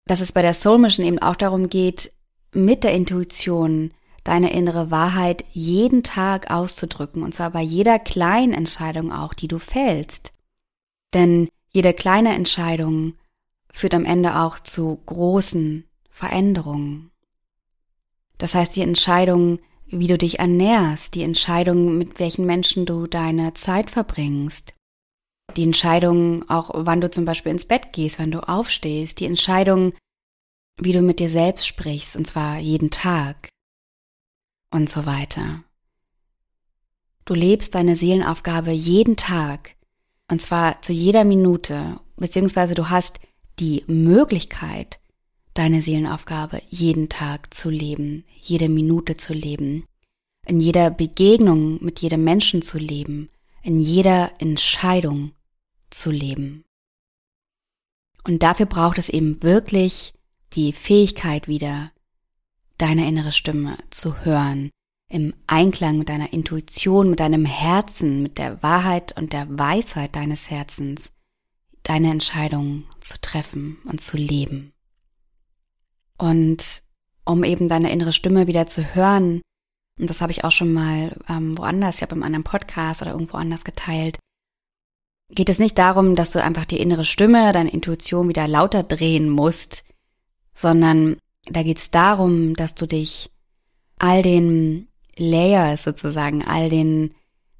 [0.07, 2.11] dass es bei der Soul Mission eben auch darum geht,
[2.53, 3.91] mit der Intuition
[4.25, 9.59] deine innere Wahrheit jeden Tag auszudrücken, und zwar bei jeder kleinen Entscheidung auch, die du
[9.59, 10.33] fällst.
[11.13, 13.13] Denn jede kleine Entscheidung
[13.71, 17.11] führt am Ende auch zu großen Veränderungen.
[18.37, 23.53] Das heißt, die Entscheidung, wie du dich ernährst, die Entscheidung, mit welchen Menschen du deine
[23.53, 24.73] Zeit verbringst,
[25.55, 29.93] die Entscheidung auch, wann du zum Beispiel ins Bett gehst, wann du aufstehst, die Entscheidung,
[30.77, 33.49] wie du mit dir selbst sprichst, und zwar jeden Tag
[34.75, 35.63] und so weiter.
[37.23, 39.71] Du lebst deine Seelenaufgabe jeden Tag
[40.29, 43.19] und zwar zu jeder Minute, beziehungsweise du hast
[43.59, 44.99] die Möglichkeit,
[45.53, 49.85] deine Seelenaufgabe jeden Tag zu leben, jede Minute zu leben,
[50.45, 53.29] in jeder Begegnung mit jedem Menschen zu leben,
[53.63, 55.31] in jeder Entscheidung
[55.89, 56.65] zu leben.
[58.25, 60.13] Und dafür braucht es eben wirklich
[60.53, 61.91] die Fähigkeit wieder,
[62.77, 64.71] deine innere Stimme zu hören,
[65.09, 70.49] im Einklang mit deiner Intuition, mit deinem Herzen, mit der Wahrheit und der Weisheit deines
[70.49, 71.11] Herzens,
[71.83, 74.73] deine Entscheidungen zu treffen und zu leben.
[76.17, 76.83] Und
[77.25, 79.41] um eben deine innere Stimme wieder zu hören,
[79.99, 83.11] und das habe ich auch schon mal ähm, woanders, ich habe in einem Podcast oder
[83.11, 84.19] irgendwo anders geteilt,
[85.29, 89.29] geht es nicht darum, dass du einfach die innere Stimme, deine Intuition wieder lauter drehen
[89.29, 89.83] musst,
[90.53, 93.29] sondern da geht es darum, dass du dich
[93.97, 97.13] all den Layers sozusagen, all den,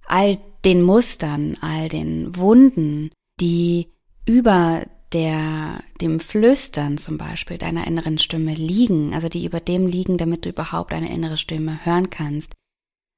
[0.06, 3.88] all den Mustern, all den Wunden, die
[4.26, 10.18] über der, dem Flüstern zum Beispiel deiner inneren Stimme liegen, also die über dem liegen,
[10.18, 12.54] damit du überhaupt eine innere Stimme hören kannst,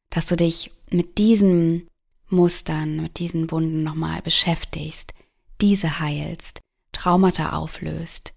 [0.09, 1.87] dass du dich mit diesen
[2.29, 5.13] Mustern, mit diesen Wunden nochmal beschäftigst,
[5.61, 6.59] diese heilst,
[6.91, 8.33] Traumata auflöst,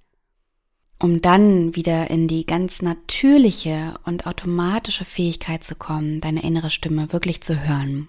[1.02, 7.12] um dann wieder in die ganz natürliche und automatische Fähigkeit zu kommen, deine innere Stimme
[7.12, 8.08] wirklich zu hören.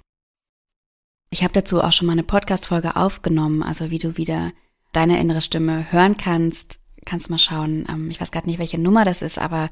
[1.30, 4.52] Ich habe dazu auch schon mal eine Podcast-Folge aufgenommen, also wie du wieder
[4.92, 6.82] deine innere Stimme hören kannst.
[7.06, 7.86] Kannst mal schauen.
[7.90, 9.70] Ähm, ich weiß gerade nicht, welche Nummer das ist, aber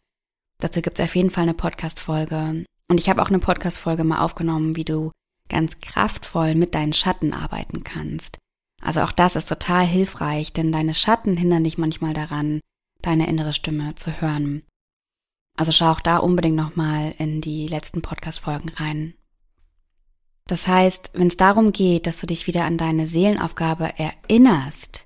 [0.60, 2.64] dazu gibt es auf jeden Fall eine Podcast-Folge.
[2.88, 5.12] Und ich habe auch eine Podcast-Folge mal aufgenommen, wie du
[5.50, 8.38] ganz kraftvoll mit deinen Schatten arbeiten kannst.
[8.82, 12.62] Also auch das ist total hilfreich, denn deine Schatten hindern dich manchmal daran,
[13.02, 14.64] deine innere Stimme zu hören.
[15.58, 19.14] Also schau auch da unbedingt nochmal in die letzten Podcast-Folgen rein.
[20.48, 25.06] Das heißt, wenn es darum geht, dass du dich wieder an deine Seelenaufgabe erinnerst,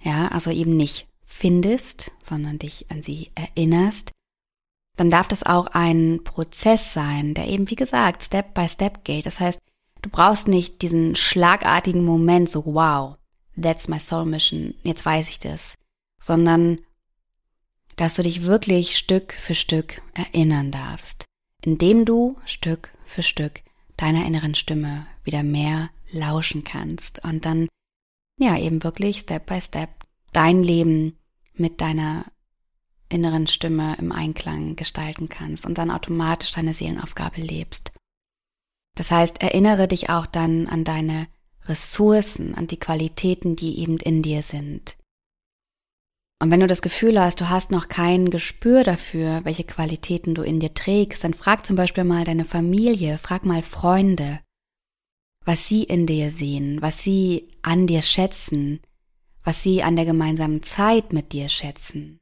[0.00, 4.12] ja, also eben nicht findest, sondern dich an sie erinnerst,
[4.96, 9.26] dann darf das auch ein Prozess sein, der eben, wie gesagt, Step by Step geht.
[9.26, 9.58] Das heißt,
[10.02, 13.16] du brauchst nicht diesen schlagartigen Moment, so wow,
[13.60, 15.74] that's my soul mission, jetzt weiß ich das,
[16.20, 16.78] sondern
[17.98, 21.24] dass du dich wirklich Stück für Stück erinnern darfst,
[21.64, 23.62] indem du Stück für Stück
[23.96, 27.68] deiner inneren Stimme wieder mehr lauschen kannst und dann
[28.38, 29.90] ja eben wirklich Step by Step
[30.32, 31.18] dein Leben
[31.54, 32.24] mit deiner
[33.08, 37.92] inneren Stimme im Einklang gestalten kannst und dann automatisch deine Seelenaufgabe lebst.
[38.94, 41.26] Das heißt, erinnere dich auch dann an deine
[41.64, 44.96] Ressourcen, an die Qualitäten, die eben in dir sind.
[46.40, 50.42] Und wenn du das Gefühl hast, du hast noch kein Gespür dafür, welche Qualitäten du
[50.42, 54.40] in dir trägst, dann frag zum Beispiel mal deine Familie, frag mal Freunde,
[55.44, 58.80] was sie in dir sehen, was sie an dir schätzen,
[59.42, 62.18] was sie an der gemeinsamen Zeit mit dir schätzen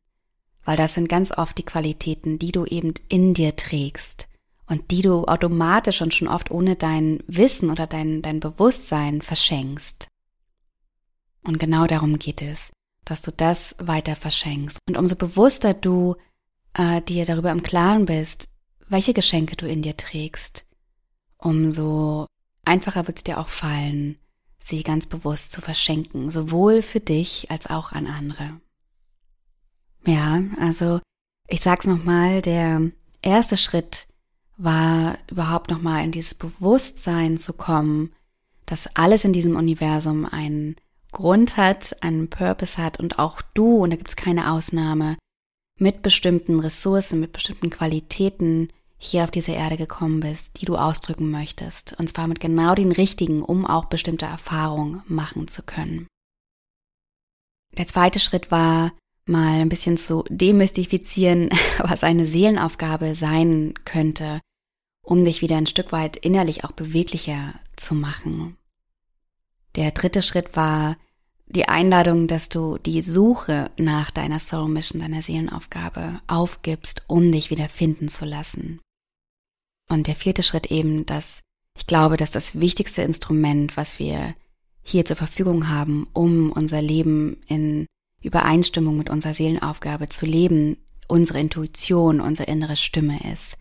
[0.66, 4.28] weil das sind ganz oft die Qualitäten, die du eben in dir trägst
[4.66, 10.08] und die du automatisch und schon oft ohne dein Wissen oder dein, dein Bewusstsein verschenkst.
[11.44, 12.72] Und genau darum geht es,
[13.06, 14.78] dass du das weiter verschenkst.
[14.86, 16.16] Und umso bewusster du
[16.74, 18.48] äh, dir darüber im Klaren bist,
[18.88, 20.66] welche Geschenke du in dir trägst,
[21.38, 22.26] umso
[22.64, 24.18] einfacher wird es dir auch fallen,
[24.58, 28.60] sie ganz bewusst zu verschenken, sowohl für dich als auch an andere.
[30.04, 31.00] Ja, also
[31.48, 32.90] ich sag's nochmal, der
[33.22, 34.08] erste Schritt
[34.56, 38.12] war überhaupt nochmal in dieses Bewusstsein zu kommen,
[38.64, 40.76] dass alles in diesem Universum einen
[41.16, 45.16] Grund hat, einen Purpose hat und auch du, und da gibt's keine Ausnahme,
[45.78, 51.30] mit bestimmten Ressourcen, mit bestimmten Qualitäten hier auf diese Erde gekommen bist, die du ausdrücken
[51.30, 51.98] möchtest.
[51.98, 56.06] Und zwar mit genau den richtigen, um auch bestimmte Erfahrungen machen zu können.
[57.78, 58.92] Der zweite Schritt war,
[59.24, 61.48] mal ein bisschen zu demystifizieren,
[61.78, 64.42] was eine Seelenaufgabe sein könnte,
[65.02, 68.58] um dich wieder ein Stück weit innerlich auch beweglicher zu machen.
[69.76, 70.96] Der dritte Schritt war
[71.48, 77.50] die Einladung, dass du die Suche nach deiner Soul Mission, deiner Seelenaufgabe aufgibst, um dich
[77.50, 78.80] wieder finden zu lassen.
[79.88, 81.42] Und der vierte Schritt eben, dass
[81.76, 84.34] ich glaube, dass das wichtigste Instrument, was wir
[84.82, 87.86] hier zur Verfügung haben, um unser Leben in
[88.22, 93.56] Übereinstimmung mit unserer Seelenaufgabe zu leben, unsere Intuition, unsere innere Stimme ist.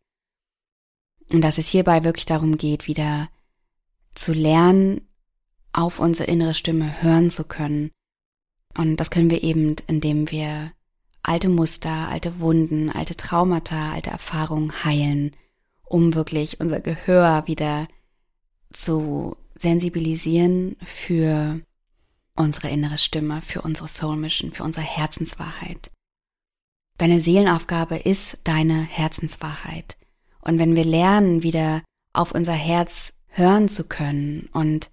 [1.31, 3.29] Und dass es hierbei wirklich darum geht, wieder
[4.13, 5.01] zu lernen,
[5.75, 7.91] auf unsere innere Stimme hören zu können.
[8.77, 10.71] Und das können wir eben, indem wir
[11.21, 15.35] alte Muster, alte Wunden, alte Traumata, alte Erfahrungen heilen,
[15.83, 17.87] um wirklich unser Gehör wieder
[18.71, 21.61] zu sensibilisieren für
[22.35, 25.91] unsere innere Stimme, für unsere Soul Mission, für unsere Herzenswahrheit.
[26.97, 29.97] Deine Seelenaufgabe ist deine Herzenswahrheit.
[30.41, 31.81] Und wenn wir lernen, wieder
[32.13, 34.91] auf unser Herz hören zu können und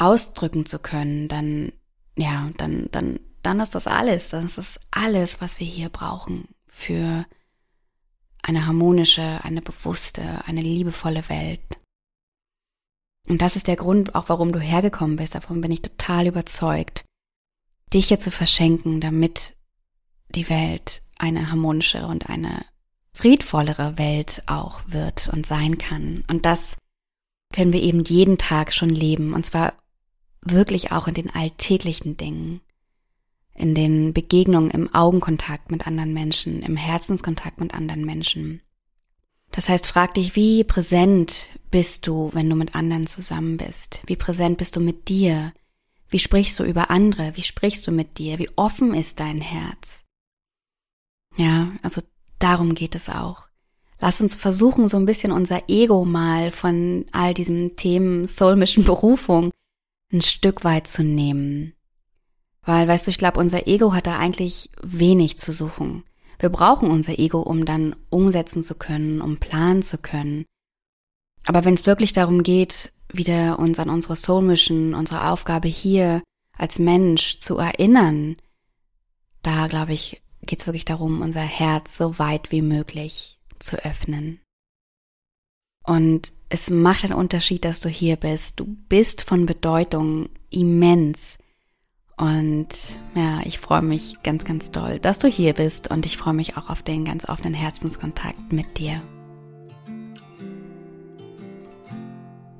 [0.00, 1.72] ausdrücken zu können, dann,
[2.16, 4.30] ja, dann, dann, dann ist das alles.
[4.30, 7.26] Das ist alles, was wir hier brauchen für
[8.42, 11.60] eine harmonische, eine bewusste, eine liebevolle Welt.
[13.28, 15.34] Und das ist der Grund auch, warum du hergekommen bist.
[15.34, 17.04] Davon bin ich total überzeugt.
[17.92, 19.54] Dich hier zu verschenken, damit
[20.30, 22.64] die Welt eine harmonischere und eine
[23.12, 26.24] friedvollere Welt auch wird und sein kann.
[26.28, 26.76] Und das
[27.52, 29.34] können wir eben jeden Tag schon leben.
[29.34, 29.74] Und zwar
[30.42, 32.60] wirklich auch in den alltäglichen Dingen.
[33.54, 38.62] In den Begegnungen im Augenkontakt mit anderen Menschen, im Herzenskontakt mit anderen Menschen.
[39.50, 44.02] Das heißt, frag dich, wie präsent bist du, wenn du mit anderen zusammen bist?
[44.06, 45.52] Wie präsent bist du mit dir?
[46.08, 47.36] Wie sprichst du über andere?
[47.36, 48.38] Wie sprichst du mit dir?
[48.38, 50.02] Wie offen ist dein Herz?
[51.36, 52.00] Ja, also
[52.38, 53.48] darum geht es auch.
[53.98, 59.49] Lass uns versuchen, so ein bisschen unser Ego mal von all diesen Themen soulmischen Berufung
[60.12, 61.74] ein Stück weit zu nehmen.
[62.62, 66.04] Weil, weißt du, ich glaube, unser Ego hat da eigentlich wenig zu suchen.
[66.38, 70.44] Wir brauchen unser Ego, um dann umsetzen zu können, um planen zu können.
[71.44, 76.22] Aber wenn es wirklich darum geht, wieder uns an unsere Soul Mission, unsere Aufgabe hier
[76.56, 78.36] als Mensch zu erinnern,
[79.42, 84.40] da glaube ich, geht es wirklich darum, unser Herz so weit wie möglich zu öffnen.
[85.84, 88.58] Und es macht einen Unterschied, dass du hier bist.
[88.58, 91.38] Du bist von Bedeutung immens.
[92.16, 92.68] Und
[93.14, 96.58] ja, ich freue mich ganz, ganz doll, dass du hier bist und ich freue mich
[96.58, 99.00] auch auf den ganz offenen Herzenskontakt mit dir.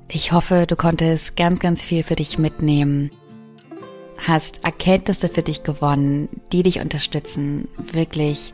[0.07, 3.11] Ich hoffe, du konntest ganz, ganz viel für dich mitnehmen,
[4.17, 8.53] hast Erkenntnisse für dich gewonnen, die dich unterstützen, wirklich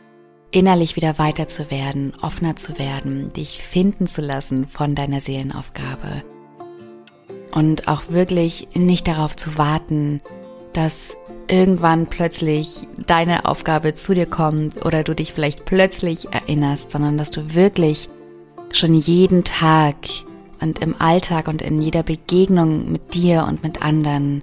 [0.50, 6.22] innerlich wieder weiter zu werden, offener zu werden, dich finden zu lassen von deiner Seelenaufgabe.
[7.52, 10.20] Und auch wirklich nicht darauf zu warten,
[10.72, 11.16] dass
[11.48, 17.30] irgendwann plötzlich deine Aufgabe zu dir kommt oder du dich vielleicht plötzlich erinnerst, sondern dass
[17.30, 18.08] du wirklich
[18.70, 19.96] schon jeden Tag
[20.60, 24.42] und im Alltag und in jeder Begegnung mit dir und mit anderen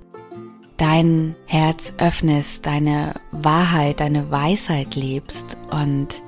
[0.78, 6.23] dein Herz öffnest, deine Wahrheit, deine Weisheit lebst und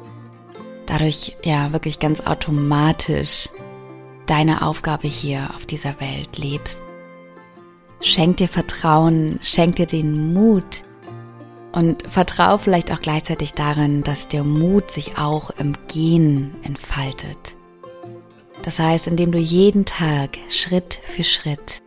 [0.85, 3.49] dadurch ja wirklich ganz automatisch
[4.25, 6.83] deine Aufgabe hier auf dieser Welt lebst.
[8.01, 10.83] Schenk dir Vertrauen, schenk dir den Mut
[11.71, 17.55] und vertrau vielleicht auch gleichzeitig darin, dass der Mut sich auch im Gehen entfaltet.
[18.61, 21.81] Das heißt, indem du jeden Tag Schritt für Schritt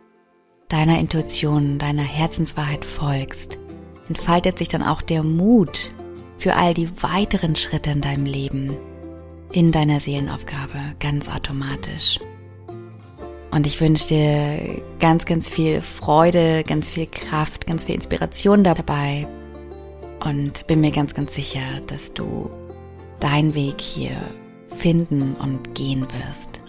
[0.71, 3.59] deiner Intuition, deiner Herzenswahrheit folgst,
[4.07, 5.91] entfaltet sich dann auch der Mut
[6.37, 8.77] für all die weiteren Schritte in deinem Leben,
[9.51, 12.19] in deiner Seelenaufgabe ganz automatisch.
[13.51, 19.27] Und ich wünsche dir ganz, ganz viel Freude, ganz viel Kraft, ganz viel Inspiration dabei.
[20.23, 22.49] Und bin mir ganz, ganz sicher, dass du
[23.19, 24.15] deinen Weg hier
[24.73, 26.60] finden und gehen wirst.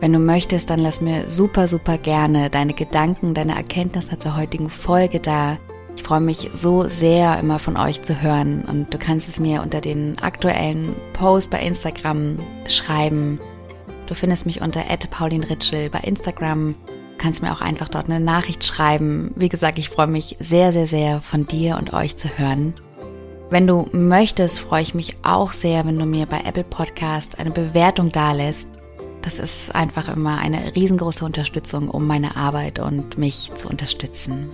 [0.00, 4.70] Wenn du möchtest, dann lass mir super, super gerne deine Gedanken, deine Erkenntnisse zur heutigen
[4.70, 5.58] Folge da.
[5.94, 9.60] Ich freue mich so sehr, immer von euch zu hören und du kannst es mir
[9.60, 13.38] unter den aktuellen Post bei Instagram schreiben.
[14.06, 14.80] Du findest mich unter
[15.10, 16.76] @paulinritschel bei Instagram.
[17.18, 19.32] Kannst mir auch einfach dort eine Nachricht schreiben.
[19.36, 22.72] Wie gesagt, ich freue mich sehr, sehr, sehr von dir und euch zu hören.
[23.50, 27.50] Wenn du möchtest, freue ich mich auch sehr, wenn du mir bei Apple Podcast eine
[27.50, 28.79] Bewertung dalässt.
[29.22, 34.48] Das ist einfach immer eine riesengroße Unterstützung, um meine Arbeit und mich zu unterstützen.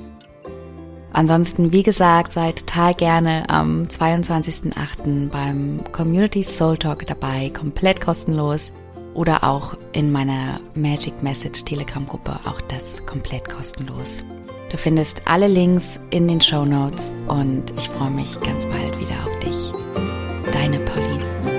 [1.13, 5.31] Ansonsten, wie gesagt, seid total gerne am 22.08.
[5.31, 8.73] beim Community Soul Talk dabei, komplett kostenlos.
[9.15, 14.25] Oder auch in meiner Magic Message Telegram Gruppe, auch das komplett kostenlos.
[14.71, 19.25] Du findest alle Links in den Show Notes und ich freue mich ganz bald wieder
[19.25, 19.73] auf dich.
[20.53, 21.56] Deine Pauline.